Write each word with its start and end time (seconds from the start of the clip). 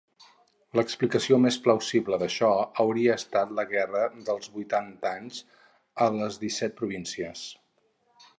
L'explicació 0.77 1.37
més 1.43 1.57
plausible 1.65 2.19
d'això 2.23 2.49
hauria 2.85 3.17
estat 3.21 3.53
la 3.59 3.67
guerra 3.75 4.03
dels 4.31 4.51
vuitanta 4.57 5.13
anys 5.19 5.45
a 6.07 6.13
les 6.19 6.41
disset 6.47 6.79
províncies. 6.83 7.47